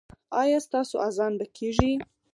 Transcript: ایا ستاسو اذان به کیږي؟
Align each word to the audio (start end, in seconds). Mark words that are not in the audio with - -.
ایا 0.41 0.59
ستاسو 0.67 0.95
اذان 1.07 1.33
به 1.39 1.45
کیږي؟ 1.57 1.91